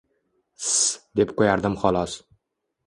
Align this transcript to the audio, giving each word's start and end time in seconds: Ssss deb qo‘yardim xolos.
Ssss 0.61 0.89
deb 1.21 1.35
qo‘yardim 1.41 1.79
xolos. 1.85 2.19